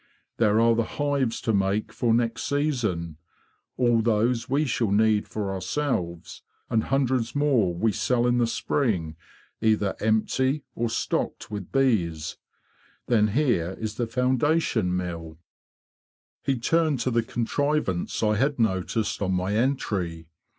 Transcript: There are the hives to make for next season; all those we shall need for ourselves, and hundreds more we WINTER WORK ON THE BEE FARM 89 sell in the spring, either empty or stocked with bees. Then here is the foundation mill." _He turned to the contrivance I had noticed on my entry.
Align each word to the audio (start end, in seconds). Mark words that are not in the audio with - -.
There 0.37 0.59
are 0.59 0.73
the 0.73 0.97
hives 0.97 1.39
to 1.41 1.53
make 1.53 1.93
for 1.93 2.11
next 2.11 2.45
season; 2.47 3.17
all 3.77 4.01
those 4.01 4.49
we 4.49 4.65
shall 4.65 4.89
need 4.89 5.27
for 5.27 5.51
ourselves, 5.53 6.41
and 6.71 6.85
hundreds 6.85 7.35
more 7.35 7.67
we 7.67 7.67
WINTER 7.67 7.67
WORK 7.67 7.71
ON 7.71 7.77
THE 7.77 7.85
BEE 7.85 7.93
FARM 7.93 7.95
89 7.97 7.97
sell 8.01 8.27
in 8.27 8.37
the 8.39 8.47
spring, 8.47 9.15
either 9.61 9.95
empty 9.99 10.63
or 10.73 10.89
stocked 10.89 11.51
with 11.51 11.71
bees. 11.71 12.37
Then 13.05 13.27
here 13.27 13.77
is 13.79 13.93
the 13.97 14.07
foundation 14.07 14.97
mill." 14.97 15.37
_He 16.47 16.59
turned 16.59 16.99
to 17.01 17.11
the 17.11 17.21
contrivance 17.21 18.23
I 18.23 18.37
had 18.37 18.57
noticed 18.57 19.21
on 19.21 19.33
my 19.33 19.53
entry. 19.55 20.25